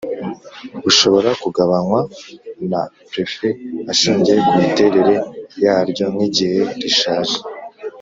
bushobora 0.83 1.29
kugabanywa 1.41 1.99
na 2.69 2.81
prefe 3.09 3.47
ashingiye 3.91 4.39
kumiterere 4.47 5.15
yaryo 5.63 6.05
nk’igihe 6.13 6.59
rishaje 6.81 7.37